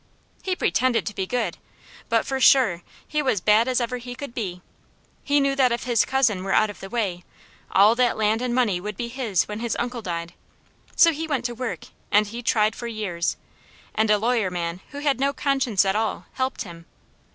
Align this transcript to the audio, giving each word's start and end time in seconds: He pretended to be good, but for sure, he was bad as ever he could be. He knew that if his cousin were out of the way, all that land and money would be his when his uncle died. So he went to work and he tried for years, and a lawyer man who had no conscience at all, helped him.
He 0.41 0.55
pretended 0.55 1.05
to 1.05 1.13
be 1.13 1.27
good, 1.27 1.59
but 2.09 2.25
for 2.25 2.39
sure, 2.39 2.81
he 3.07 3.21
was 3.21 3.39
bad 3.39 3.67
as 3.67 3.79
ever 3.79 3.97
he 3.99 4.15
could 4.15 4.33
be. 4.33 4.63
He 5.23 5.39
knew 5.39 5.55
that 5.55 5.71
if 5.71 5.83
his 5.83 6.05
cousin 6.05 6.43
were 6.43 6.55
out 6.55 6.71
of 6.71 6.79
the 6.79 6.89
way, 6.89 7.23
all 7.71 7.93
that 7.93 8.17
land 8.17 8.41
and 8.41 8.51
money 8.55 8.81
would 8.81 8.97
be 8.97 9.09
his 9.09 9.47
when 9.47 9.59
his 9.59 9.77
uncle 9.79 10.01
died. 10.01 10.33
So 10.95 11.11
he 11.11 11.27
went 11.27 11.45
to 11.45 11.53
work 11.53 11.83
and 12.11 12.25
he 12.25 12.41
tried 12.41 12.75
for 12.75 12.87
years, 12.87 13.37
and 13.93 14.09
a 14.09 14.17
lawyer 14.17 14.49
man 14.49 14.79
who 14.89 15.01
had 15.01 15.19
no 15.19 15.33
conscience 15.33 15.85
at 15.85 15.95
all, 15.95 16.25
helped 16.33 16.63
him. 16.63 16.87